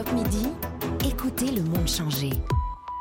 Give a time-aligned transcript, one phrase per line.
[0.00, 0.46] Europe Midi,
[1.06, 2.30] écoutez le monde changer.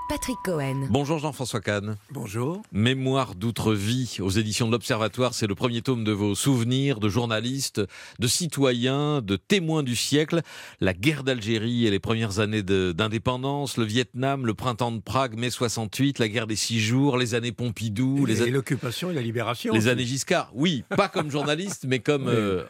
[0.09, 0.87] Patrick Cohen.
[0.89, 1.95] Bonjour Jean-François Kahn.
[2.11, 2.61] Bonjour.
[2.73, 7.81] Mémoire d'outre-vie aux éditions de l'Observatoire, c'est le premier tome de vos souvenirs de journalistes,
[8.19, 10.41] de citoyens, de témoins du siècle.
[10.81, 15.51] La guerre d'Algérie et les premières années d'indépendance, le Vietnam, le printemps de Prague, mai
[15.51, 19.71] 68, la guerre des six jours, les années Pompidou, Et, les l'occupation et la libération.
[19.71, 19.89] les aussi.
[19.89, 22.65] années Giscard, oui, pas comme journaliste, mais comme, Oui, euh,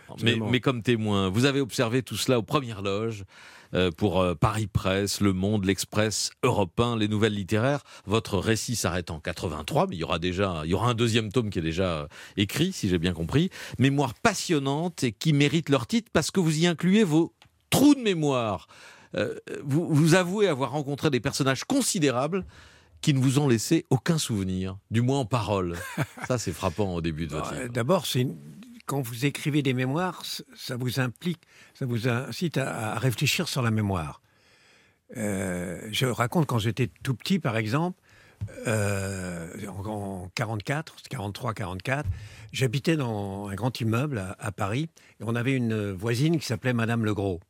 [0.52, 1.30] mais, comme témoin.
[1.30, 3.24] Vous avez observé tout cela aux premières loges
[3.98, 7.84] pour euh, Paris Presse, Le Monde, l'Express, Europe 1, les nouvelles littéraires.
[8.06, 11.32] Votre récit s'arrête en 83, mais il y aura déjà, il y aura un deuxième
[11.32, 13.50] tome qui est déjà euh, écrit, si j'ai bien compris.
[13.78, 17.34] Mémoire passionnante et qui mérite leur titre parce que vous y incluez vos
[17.70, 18.68] trous de mémoire.
[19.16, 22.46] Euh, vous, vous avouez avoir rencontré des personnages considérables
[23.02, 25.78] qui ne vous ont laissé aucun souvenir, du moins en parole.
[26.28, 27.74] Ça, c'est frappant au début de votre Euh, livre.
[27.74, 28.38] D'abord, c'est une-
[28.90, 30.24] quand vous écrivez des mémoires,
[30.56, 31.42] ça vous implique,
[31.76, 34.20] ça vous incite à, réfléchir sur la mémoire.
[35.16, 38.02] Euh, je raconte quand j'étais tout petit, par exemple,
[38.66, 42.10] euh, en, en 44, 43, 44,
[42.52, 47.06] j'habitais dans un grand immeuble à, Paris et on avait une voisine qui s'appelait Madame
[47.06, 47.42] Legros.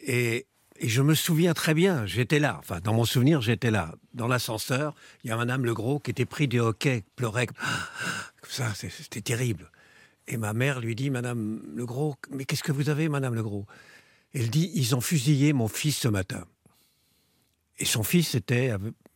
[0.00, 0.46] Et,
[0.78, 3.96] et je me souviens très bien, j'étais là, enfin dans mon souvenir, j'étais là.
[4.14, 7.56] Dans l'ascenseur, il y a Madame Legros qui était pris du hockey, pleurait comme
[8.48, 9.70] ça, c'était terrible.
[10.28, 13.66] Et ma mère lui dit, Madame Legros, mais qu'est-ce que vous avez, Madame Legros
[14.34, 16.44] Elle dit, ils ont fusillé mon fils ce matin.
[17.78, 18.72] Et son fils était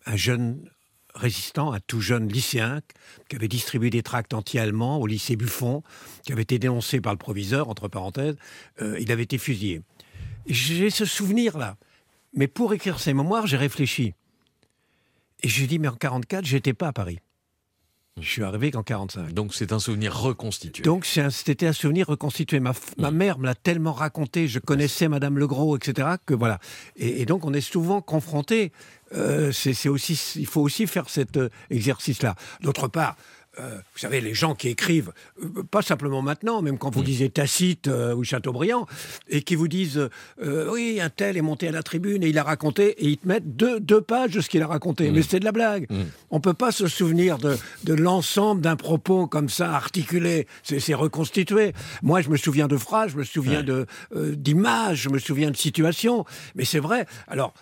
[0.07, 0.69] un jeune
[1.15, 2.81] résistant, un tout jeune lycéen,
[3.29, 5.83] qui avait distribué des tracts anti-allemands au lycée Buffon,
[6.25, 8.37] qui avait été dénoncé par le proviseur, entre parenthèses.
[8.81, 9.83] Euh, il avait été fusillé.
[10.47, 11.77] J'ai ce souvenir-là.
[12.35, 14.15] Mais pour écrire ces mémoires, j'ai réfléchi.
[15.43, 17.19] Et j'ai dit, mais en 44, j'étais pas à Paris.
[18.21, 19.33] Je suis arrivé qu'en 45.
[19.33, 20.83] Donc c'est un souvenir reconstitué.
[20.85, 22.61] Donc un- c'était un souvenir reconstitué.
[22.61, 26.09] Ma, ma mère me l'a tellement raconté, je connaissais Madame Legros, etc.
[26.27, 26.59] Que voilà.
[26.97, 28.71] Et, et donc on est souvent confronté.
[29.15, 32.35] euh, c'est c'est aussi, il faut aussi faire cet euh, exercice-là.
[32.61, 33.17] D'autre part.
[33.61, 37.29] Euh, vous savez, les gens qui écrivent, euh, pas simplement maintenant, même quand vous lisez
[37.29, 38.87] Tacite euh, ou Chateaubriand,
[39.29, 40.09] et qui vous disent
[40.41, 43.29] oui, un tel est monté à la tribune et il a raconté, et ils te
[43.29, 45.11] mettent deux, deux pages de ce qu'il a raconté.
[45.11, 45.87] Mais c'est de la blague.
[46.31, 50.47] On peut pas se souvenir de, de l'ensemble d'un propos comme ça, articulé.
[50.63, 51.73] C'est reconstitué.
[52.03, 53.63] Moi, je me souviens de phrases, je me souviens Ouais.
[53.63, 53.87] de
[54.35, 56.25] d'images, je me souviens de situations.
[56.55, 57.07] Mais c'est vrai.
[57.29, 57.53] Alors,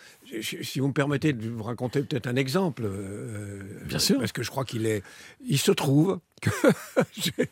[0.43, 2.83] si vous me permettez de vous raconter peut-être un exemple.
[2.85, 4.19] euh, Bien sûr.
[4.19, 5.03] Parce que je crois qu'il est.
[5.47, 6.51] Il se trouve que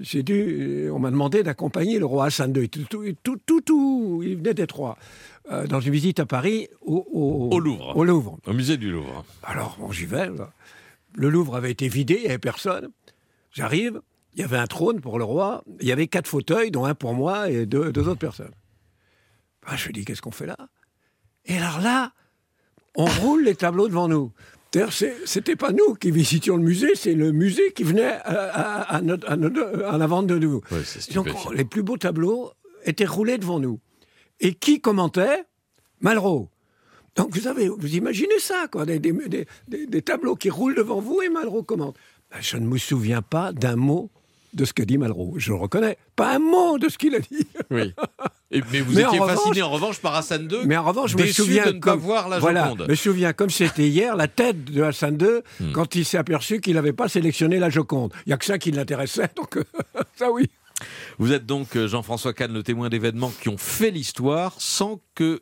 [0.00, 0.88] j'ai- dû.
[0.92, 2.68] On m'a demandé d'accompagner le roi Hassan II.
[2.68, 2.84] Tout,
[3.22, 4.96] tout, tout, tout, il venait d'être roi.
[5.50, 7.96] Euh, dans une visite à Paris, au, au- Au Louvre.
[7.96, 8.38] Au Louvre.
[8.46, 9.24] Au musée du Louvre.
[9.42, 10.26] Alors, bon, j'y vais.
[10.28, 10.52] là.
[11.14, 12.88] Le Louvre avait été vidé, il n'y avait personne.
[13.52, 14.00] J'arrive,
[14.34, 16.94] il y avait un trône pour le roi, il y avait quatre fauteuils, dont un
[16.94, 18.50] pour moi et deux, deux autres personnes.
[19.64, 20.56] Ah, je me dis, qu'est-ce qu'on fait là?
[21.46, 22.12] Et alors là,
[22.94, 24.32] on roule les tableaux devant nous.
[24.72, 24.92] D'ailleurs,
[25.24, 28.98] c'était pas nous qui visitions le musée, c'est le musée qui venait à, à- à
[28.98, 30.60] à à la vente de nous.
[30.70, 30.80] Ouais,
[31.14, 32.52] Donc, les plus beaux tableaux
[32.84, 33.80] étaient roulés devant nous.
[34.40, 35.44] Et qui commentait?
[36.00, 36.50] Malraux.
[37.14, 40.74] Donc, vous savez, vous imaginez ça, quoi, des, des- des- des- des tableaux qui roulent
[40.74, 41.96] devant vous et Malraux commente.
[42.30, 44.10] Ben, je ne me souviens pas d'un mot
[44.52, 45.34] de ce que dit Malraux.
[45.38, 45.96] Je le reconnais.
[46.16, 47.46] Pas un mot de ce qu'il a dit.
[47.70, 47.94] Oui.
[48.56, 50.58] Et- mais vous Mais en étiez revanche- fasciné en revanche par Hassan II.
[50.66, 52.82] Mais en revanche, je me souviens de ne pas comme, voir la voilà, Joconde.
[52.86, 55.72] je me souviens comme c'était hier la tête de Hassan II Hmm.
[55.72, 58.12] quand il s'est aperçu qu'il n'avait pas sélectionné la Joconde.
[58.26, 59.58] Il n'y a que ça qui l'intéressait, donc
[60.16, 60.48] ça oui.
[61.18, 65.40] Vous êtes donc euh, Jean-François Kahn, le témoin d'événements qui ont fait l'histoire sans que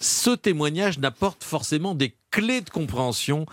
[0.00, 3.46] ce témoignage n'apporte forcément des clés de compréhension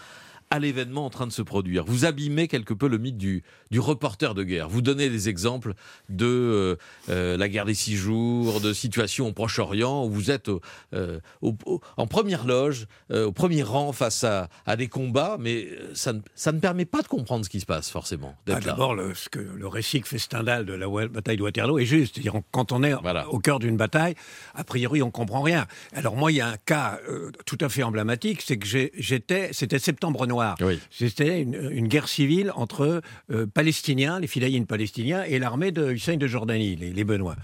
[0.52, 1.86] à l'événement en train de se produire.
[1.86, 3.42] Vous abîmez quelque peu le mythe du,
[3.72, 4.68] du reporter de guerre.
[4.70, 5.74] Vous donnez des exemples
[6.10, 6.76] de euh,
[7.10, 10.60] euh, la guerre des six jours, de situations au Proche-Orient où vous êtes au-
[10.94, 11.56] euh, au-
[11.96, 16.20] en première loge, euh, au premier rang face à, à des combats, mais ça ne,
[16.36, 18.36] ça ne permet pas de comprendre ce qui se passe forcément.
[18.50, 18.60] Ah.
[18.60, 21.86] D'abord, le, ce que- le récit que fait Stendhal de la bataille de Waterloo est
[21.86, 22.20] juste.
[22.34, 23.30] On- quand on est Voilà.
[23.30, 24.16] au cœur d'une bataille,
[24.54, 25.66] a priori, on comprend rien.
[25.94, 27.00] Alors moi, il y a un cas
[27.46, 30.41] tout à fait emblématique, c'est que j'étais, c'était Septembre Noir.
[30.62, 30.80] Oui.
[30.90, 33.02] C'était une, une guerre civile entre
[33.32, 37.36] euh, Palestiniens, les fidayines palestiniens, et l'armée de Hussein de Jordanie, les, les Benoît.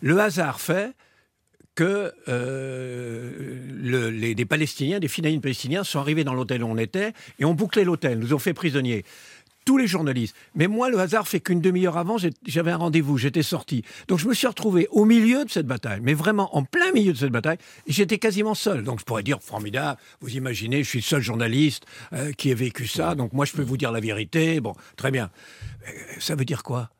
[0.00, 0.92] Le hasard fait
[1.74, 6.78] que euh, le- les, des Palestiniens, des fidayines palestiniens sont arrivés dans l'hôtel où on
[6.78, 9.04] était et ont bouclé l'hôtel, nous ont fait prisonniers.
[9.66, 10.34] Tous les journalistes.
[10.54, 12.16] Mais moi, le hasard fait qu'une demi-heure avant,
[12.46, 13.82] j'avais un rendez-vous, j'étais sorti.
[14.06, 17.12] Donc je me suis retrouvé au milieu de cette bataille, mais vraiment en plein milieu
[17.12, 17.58] de cette bataille,
[17.88, 18.84] et j'étais quasiment seul.
[18.84, 22.54] Donc je pourrais dire, formidable, vous imaginez, je suis le seul journaliste euh, qui ait
[22.54, 24.60] vécu ça, donc moi je peux vous dire la vérité.
[24.60, 25.30] Bon, très bien.
[25.88, 26.90] Euh, Ça veut dire quoi?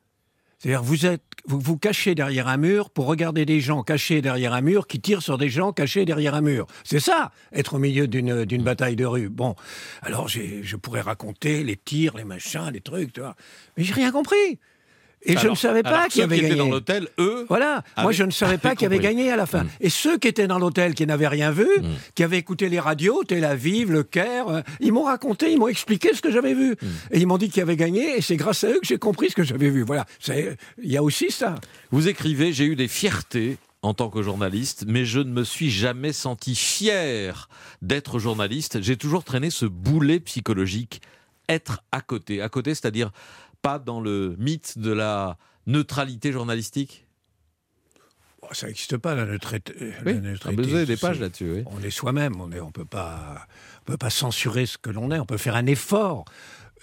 [0.58, 4.52] C'est-à-dire, vous êtes vous vous cachez derrière un mur pour regarder des gens cachés derrière
[4.52, 6.66] un mur qui tirent sur des gens cachés derrière un mur.
[6.84, 9.28] C'est ça, être au milieu d'une bataille de rue.
[9.28, 9.54] Bon,
[10.02, 13.36] alors je pourrais raconter les tirs, les machins, les trucs, tu vois.
[13.76, 14.58] Mais j'ai rien compris.
[15.26, 16.58] Et je ne savais pas qui ceux avait qui étaient gagné.
[16.68, 19.46] dans l'hôtel, eux, Voilà, moi je ne savais pas avec qui avait gagné à la
[19.46, 19.64] fin.
[19.64, 19.68] Mm.
[19.80, 21.84] Et ceux qui étaient dans l'hôtel, qui n'avaient rien vu, Mm.
[22.14, 25.68] qui avaient écouté les radios, Tel Aviv, Le Caire, euh, ils m'ont raconté, ils m'ont
[25.68, 26.72] expliqué ce que j'avais vu.
[26.72, 26.86] Mm.
[27.12, 29.30] Et ils m'ont dit qui avait gagné, et c'est grâce à eux que j'ai compris
[29.30, 29.82] ce que j'avais vu.
[29.82, 31.56] Voilà, il y a aussi ça.
[31.90, 35.70] vous écrivez J'ai eu des fiertés en tant que journaliste, mais je ne me suis
[35.70, 37.48] jamais senti fier
[37.82, 38.82] d'être journaliste.
[38.82, 41.00] J'ai toujours traîné ce boulet psychologique,
[41.48, 42.42] être à côté.
[42.42, 43.10] À côté, c'est-à-dire
[43.62, 45.36] pas dans le mythe de la
[45.66, 47.06] neutralité journalistique?
[48.42, 49.74] Bon, ça n'existe pas, la neutralité.
[50.04, 51.50] la Oui, neutralité, vous avez des pages là-dessus.
[51.50, 51.62] oui.
[51.66, 53.46] On est soi-même, on ne on peut, pas-
[53.82, 56.24] on peut pas censurer ce que l'on est, on peut faire un effort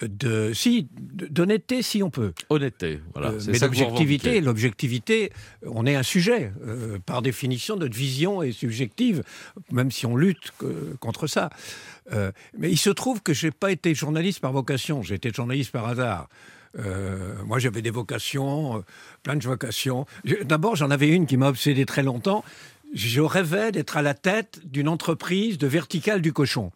[0.01, 2.33] de, si, d'honnêteté si on peut.
[2.49, 3.29] Honnêteté, voilà.
[3.29, 5.31] Euh, mais l'objectivité, l'objectivité,
[5.65, 6.51] on est un sujet.
[6.65, 9.23] Euh, par définition, notre vision est subjective,
[9.71, 10.51] même si on lutte
[10.99, 11.51] contre ça.
[12.11, 15.71] Euh, mais il se trouve que j'ai pas été journaliste par vocation, j'ai été journaliste
[15.71, 16.27] par hasard.
[16.79, 18.81] Euh, moi, j'avais des vocations, euh,
[19.21, 20.05] plein de vocations.
[20.43, 22.43] D'abord, j'en avais une qui m'a obsédé très longtemps.
[22.93, 26.71] Je rêvais d'être à la tête d'une entreprise de verticale du cochon.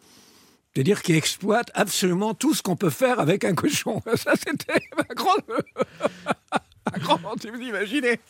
[0.74, 4.02] C'est-à-dire qui exploite absolument tout ce qu'on peut faire avec un cochon.
[4.16, 5.42] Ça, c'était ma grande...
[6.98, 8.20] un grand, si vous imaginez.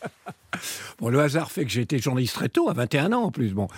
[0.98, 3.50] Bon, le hasard fait que j'ai été journaliste très tôt, à 21 ans en plus.
[3.50, 3.68] Bon,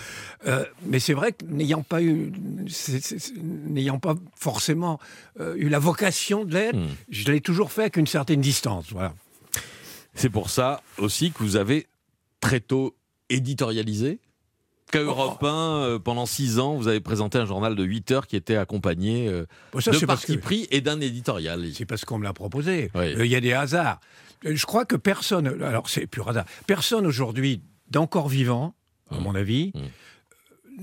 [0.46, 2.32] Euh, mais c'est vrai que n'ayant pas eu,
[3.66, 4.98] n'ayant pas forcément
[5.40, 6.86] euh, eu la vocation de l'être, Hmm.
[7.10, 8.86] je l'ai toujours fait avec une certaine distance.
[8.92, 9.12] Voilà.
[10.14, 11.86] C'est pour ça aussi que vous avez
[12.40, 12.96] très tôt
[13.28, 14.18] éditorialisé.
[14.92, 18.26] Qu'à Europe 1, euh, pendant six ans, vous avez présenté un journal de 8 heures
[18.26, 21.64] qui était accompagné euh, Bon, ça, de parti que- pris et d'un éditorial.
[21.74, 22.90] C'est parce qu'on me l'a proposé.
[22.94, 23.14] Oui.
[23.14, 24.00] Euh, Il y a des hasards.
[24.46, 28.74] Euh, Je crois que personne, alors c'est pur hasard, personne aujourd'hui d'encore vivant,
[29.10, 29.20] à Mmh.
[29.22, 29.80] mon avis, Mmh.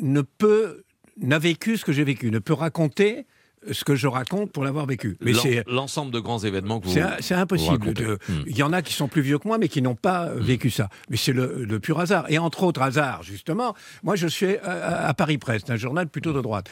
[0.02, 0.84] ne peut,
[1.22, 3.26] n'a vécu ce que j'ai vécu, ne peut raconter
[3.72, 5.18] ce que je raconte pour l'avoir vécu.
[5.20, 6.94] Mais c'est L'ensemble de grands événements que vous.
[6.94, 7.90] c'est c'est impossible.
[8.30, 8.44] Hmm.
[8.46, 10.40] Il y en a qui sont plus vieux que moi, mais qui n'ont pas euh,
[10.40, 10.90] vécu ça.
[11.10, 12.26] Mais c'est le, le pur hasard.
[12.30, 16.34] Et entre autres hasards, justement, moi je suis à, à Paris Presse, un journal plutôt
[16.34, 16.70] de droite.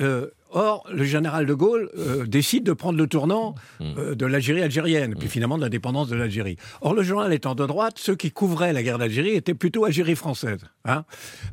[0.00, 4.62] Euh, or, le général de Gaulle euh, décide de prendre le tournant euh, de l'Algérie
[4.62, 6.56] algérienne, puis finalement de l'indépendance de l'Algérie.
[6.80, 10.16] Or, le journal étant de droite, ceux qui couvraient la guerre d'Algérie étaient plutôt Algérie
[10.16, 10.60] française.
[10.84, 11.04] Hein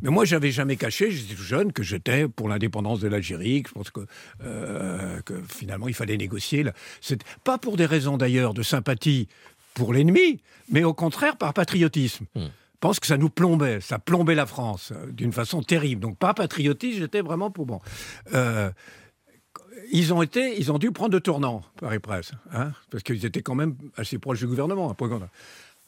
[0.02, 3.70] Mais moi, j'avais jamais caché, j'étais tout jeune, que j'étais pour l'indépendance de l'Algérie, que
[3.70, 4.02] je pense que,
[5.22, 6.66] que finalement il fallait négocier.
[7.00, 9.28] C'est pas pour des raisons d'ailleurs de sympathie
[9.74, 12.26] pour l'ennemi, mais au contraire par patriotisme.
[12.36, 12.48] Hmm.
[12.82, 16.02] Je pense que ça nous plombait, ça plombait la France euh, d'une façon terrible.
[16.02, 17.80] Donc pas patriotisme, j'étais vraiment pour bon.
[18.34, 18.72] Euh,
[19.92, 23.44] ils ont été, ils ont dû prendre le tournant, Paris Presse, hein, parce qu'ils étaient
[23.44, 24.98] quand même assez proches du gouvernement.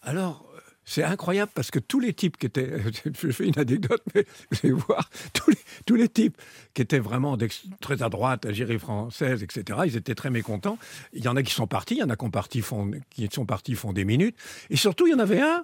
[0.04, 0.46] Alors,
[0.86, 2.80] c'est incroyable parce que tous les types qui étaient,
[3.24, 5.58] je fais une anecdote, mais vous allez voir, tous les,
[5.88, 6.38] tous les types
[6.76, 7.36] qui étaient vraiment
[7.82, 10.78] très à droite, Algérie française, etc., ils étaient très mécontents.
[11.14, 12.92] Il y en a qui sont partis, il y en a qui, ont parti, font,
[13.10, 14.38] qui sont partis, font des minutes.
[14.70, 15.64] Et surtout, il y en avait un,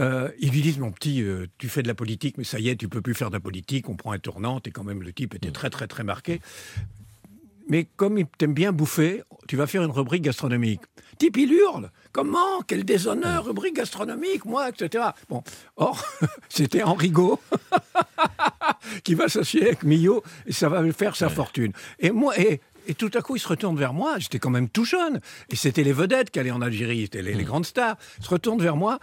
[0.00, 2.68] euh, ils lui disent, mon petit, euh, tu fais de la politique, mais ça y
[2.68, 5.02] est, tu peux plus faire de la politique, on prend un tournant, et quand même,
[5.02, 6.40] le type était très, très, très marqué.
[7.68, 10.80] Mais comme il t'aime bien bouffer, tu vas faire une rubrique gastronomique.
[11.18, 11.90] Type, il hurle.
[12.12, 12.62] Comment?
[12.66, 15.06] Quel déshonneur, rubrique gastronomique, moi, etc.
[15.28, 15.42] Bon,
[15.76, 16.02] or,
[16.48, 17.40] c'était Henrigot
[19.04, 21.72] qui va s'associer avec Millot et ça va faire sa fortune.
[21.98, 24.18] Et moi, et, et tout à coup, il se retourne vers moi.
[24.18, 25.20] J'étais quand même tout jeune.
[25.50, 27.96] Et c'était les vedettes qui allaient en Algérie, c'était les, les grandes stars.
[28.18, 29.00] Il se retourne vers moi.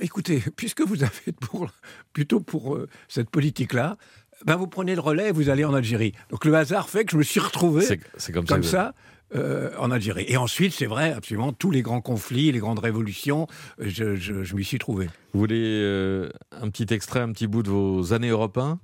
[0.00, 1.68] Écoutez, puisque vous avez pour,
[2.12, 3.96] plutôt pour euh, cette politique-là,
[4.44, 6.12] ben vous prenez le relais et vous allez en Algérie.
[6.30, 7.84] Donc le hasard fait que je me suis retrouvé
[8.32, 8.70] comme, comme ça.
[8.70, 8.94] ça
[9.36, 10.24] euh, en Algérie.
[10.26, 13.46] Et ensuite, c'est vrai, absolument, tous les grands conflits, les grandes révolutions,
[13.78, 15.06] je, je, je m'y suis trouvé.
[15.32, 18.80] Vous voulez euh, un petit extrait, un petit bout de vos années européens?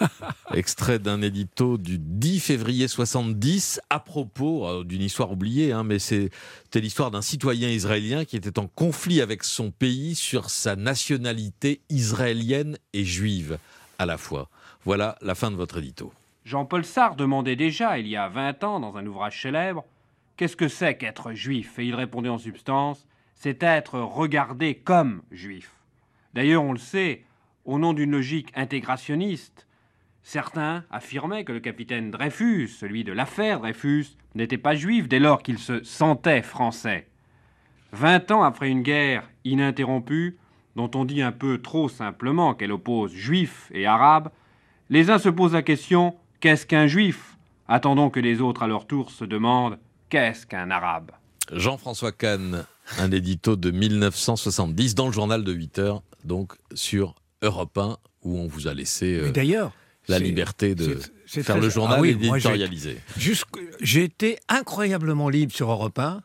[0.54, 5.98] Extrait d'un édito du 10 février 70 à propos euh, d'une histoire oubliée, hein, mais
[5.98, 11.80] c'était l'histoire d'un citoyen israélien qui était en conflit avec son pays sur sa nationalité
[11.88, 13.58] israélienne et juive
[13.98, 14.48] à la fois.
[14.84, 16.12] Voilà la fin de votre édito.
[16.44, 19.84] Jean-Paul Sartre demandait déjà, il y a 20 ans, dans un ouvrage célèbre,
[20.38, 21.80] Qu'est-ce que c'est qu'être juif?
[21.80, 25.72] Et il répondait en substance C'est être regardé comme juif.
[26.32, 27.24] D'ailleurs, on le sait,
[27.64, 29.66] au nom d'une logique intégrationniste,
[30.22, 35.42] certains affirmaient que le capitaine Dreyfus, celui de l'affaire Dreyfus, n'était pas juif dès lors
[35.42, 37.06] qu'il se sentait français.
[37.92, 40.36] Vingt ans après une guerre ininterrompue,
[40.76, 44.28] dont on dit un peu trop simplement qu'elle oppose juifs et arabes,
[44.90, 47.36] les uns se posent la question qu'est-ce qu'un juif?
[47.66, 51.10] Attendons que les autres à leur tour se demandent qu'est-ce qu'un arabe?
[51.52, 52.64] Jean-François Kahn,
[52.98, 58.38] un édito de 1970 dans le journal de 8 heures, donc sur Europe 1, où
[58.38, 59.72] on vous a laissé euh, d'ailleurs
[60.08, 65.52] la liberté de c'est- faire le journal Ah oui, et moi, j'ai- été incroyablement libre
[65.52, 66.22] sur Europe 1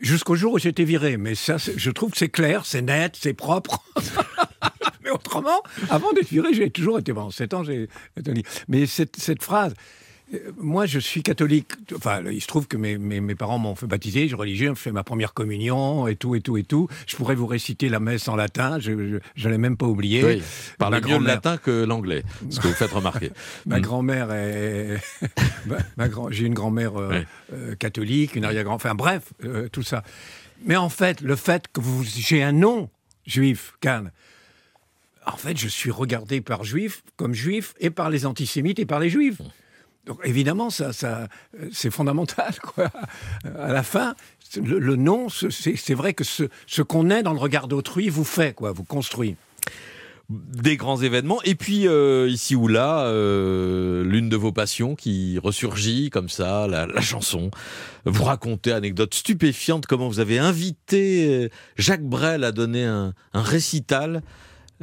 [0.00, 1.16] jusqu'au jour où j'ai été viré.
[1.16, 3.82] Mais ça, je trouve que c'est clair, c'est net, c'est propre.
[5.04, 7.30] Mais autrement, avant d'être viré, j'ai toujours été bon.
[7.30, 8.48] 7 ans, j'ai été libre.
[8.68, 9.74] Mais cette, cette phrase,
[10.58, 11.72] moi, je suis catholique.
[11.94, 14.68] Enfin, il se trouve que mes, mes, mes parents m'ont fait baptiser, je suis religieux,
[14.70, 16.88] j'ai fait ma première communion et tout, et tout, et tout.
[17.06, 20.24] Je pourrais vous réciter la messe en latin, je ne l'ai même pas oublié.
[20.24, 20.42] Oui,
[20.78, 23.30] parlez Ma mieux le latin que l'anglais, ce que vous faites remarquer.
[23.66, 23.82] Ma Mm.
[23.82, 24.98] grand-mère est.
[25.66, 26.30] ma, ma grand...
[26.30, 28.74] J'ai une grand-mère euh, euh, catholique, une arrière-grand.
[28.74, 30.02] Enfin bref, euh, tout ça.
[30.64, 32.02] Mais en fait, le fait que vous...
[32.04, 32.88] j'ai un nom
[33.26, 34.10] juif, Cannes,
[35.26, 39.00] en fait, je suis regardé par juifs comme juif et par les antisémites et par
[39.00, 39.40] les juifs.
[40.06, 41.28] Donc évidemment, ça, ça,
[41.60, 42.54] euh, c'est fondamental.
[42.74, 42.90] Quoi.
[43.58, 44.14] À la fin,
[44.62, 48.24] le, le nom, ce- c'est vrai que ce, qu'on est dans le regard d'autrui vous
[48.24, 49.36] fait, quoi, vous construit.
[50.30, 51.40] des grands événements.
[51.44, 56.66] Et puis, euh, ici ou là, euh, l'une de vos passions qui ressurgit comme ça,
[56.66, 57.50] la, chanson.
[58.04, 64.22] Vous racontez, anecdote stupéfiante, comment vous avez invité euh, Jacques Brel à donner un récital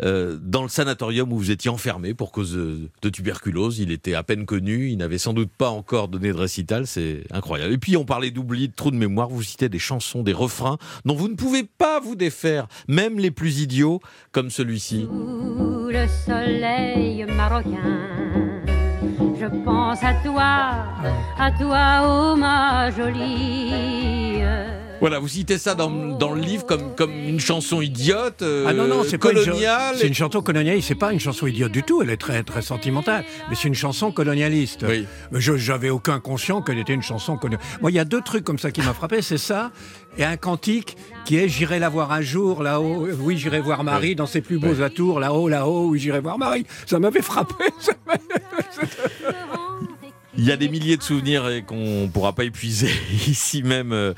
[0.01, 3.79] euh, dans le sanatorium où vous étiez enfermé pour cause de, tuberculose.
[3.79, 7.23] Il était à peine connu, il n'avait sans doute pas encore donné de récital, c'est
[7.31, 7.73] incroyable.
[7.73, 10.77] Et puis on parlait d'oubli, de trou de mémoire, vous citez des chansons, des refrains
[11.05, 13.99] dont vous ne pouvez pas vous défaire, même les plus idiots
[14.31, 15.07] comme celui-ci.
[15.09, 18.31] Le soleil marocain.
[19.39, 20.85] Je pense à toi,
[21.37, 24.41] à toi, oh ma jolie.
[25.01, 28.73] Voilà, vous citez ça dans, dans le livre comme, comme une chanson idiote, euh, Ah
[28.73, 29.95] non, non, c'est coloniale.
[29.97, 32.61] C'est une chanson colonialiste, c'est pas une chanson idiote du tout, elle est très, très
[32.61, 34.85] sentimentale, mais c'est une chanson colonialiste.
[34.87, 35.05] Oui.
[35.31, 37.81] Mais je j'avais aucun conscient qu'elle était une chanson colonialiste.
[37.81, 39.71] Moi, il y a deux trucs comme ça qui m'a frappé, c'est ça,
[40.17, 44.09] et un cantique qui est J'irai la voir un jour, là-haut, oui, j'irai voir Marie
[44.09, 44.15] Oui.
[44.15, 44.83] dans ses plus beaux Oui.
[44.83, 46.65] atours, là-haut, là-haut, oui, j'irai voir Marie.
[46.85, 47.65] Ça m'avait frappé.
[47.79, 47.93] ça
[50.41, 52.89] Il y a des milliers de souvenirs et qu'on ne pourra pas épuiser
[53.27, 54.15] ici même euh,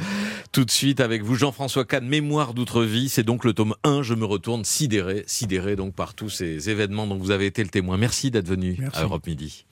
[0.53, 1.35] tout de suite avec vous.
[1.35, 4.03] Jean-François Kahn, Mémoire d'outre-vie, c'est donc le tome 1.
[4.03, 7.67] Je me retourne sidéré, sidéré donc par tous ces événements dont vous avez été le
[7.67, 7.97] témoin.
[7.97, 8.99] Merci d'être venu Merci.
[8.99, 9.65] à Europe Midi.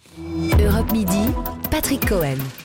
[0.59, 1.21] Europe Midi,
[1.71, 2.35] Patrick Cohen.